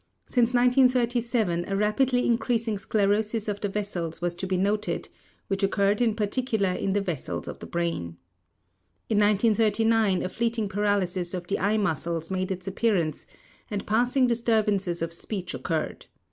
Since 0.25 0.55
1937 0.55 1.65
a 1.67 1.75
rapidly 1.75 2.25
increasing 2.25 2.79
sclerosis 2.79 3.47
of 3.47 3.61
the 3.61 3.69
vessels 3.69 4.19
was 4.19 4.33
to 4.33 4.47
be 4.47 4.57
noted 4.57 5.09
which 5.47 5.61
occurred 5.61 6.01
in 6.01 6.15
particular 6.15 6.71
in 6.71 6.93
the 6.93 7.01
vessels 7.01 7.47
of 7.47 7.59
the 7.59 7.67
brain. 7.67 8.17
In 9.09 9.19
1939 9.19 10.23
a 10.23 10.29
fleeting 10.29 10.69
paralysis 10.69 11.35
of 11.35 11.45
the 11.45 11.59
eye 11.59 11.77
muscles 11.77 12.31
made 12.31 12.49
its 12.49 12.65
appearance 12.67 13.27
and 13.69 13.85
passing 13.85 14.25
disturbances 14.25 15.03
of 15.03 15.13
speech 15.13 15.53
occured. 15.53 16.07